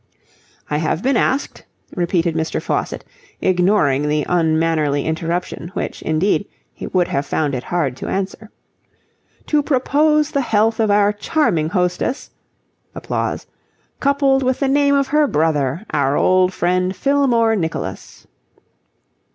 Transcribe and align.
"I 0.67 0.77
have 0.77 1.03
been 1.03 1.15
asked," 1.15 1.63
repeated 1.93 2.33
Mr. 2.33 2.59
Faucitt, 2.59 3.05
ignoring 3.39 4.07
the 4.09 4.25
unmannerly 4.27 5.05
interruption, 5.05 5.67
which, 5.75 6.01
indeed, 6.01 6.47
he 6.73 6.87
would 6.87 7.09
have 7.09 7.23
found 7.23 7.53
it 7.53 7.65
hard 7.65 7.95
to 7.97 8.07
answer, 8.07 8.49
"to 9.45 9.61
propose 9.61 10.31
the 10.31 10.41
health 10.41 10.79
of 10.79 10.89
our 10.89 11.13
charming 11.13 11.69
hostess, 11.69 12.31
coupled 13.99 14.41
with 14.41 14.59
the 14.59 14.67
name 14.67 14.95
of 14.95 15.09
her 15.09 15.27
brother, 15.27 15.85
our 15.91 16.17
old 16.17 16.51
friend 16.51 16.95
Fillmore 16.95 17.55
Nicholas." 17.55 18.25